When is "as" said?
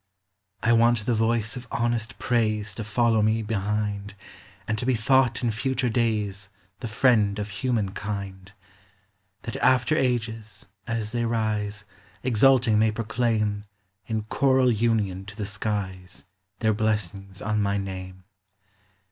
10.87-11.11